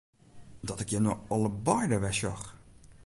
Dat 0.67 0.79
ik 0.81 0.89
jim 0.91 1.03
no 1.05 1.13
allebeide 1.33 1.97
wer 2.03 2.15
sjoch! 2.17 2.45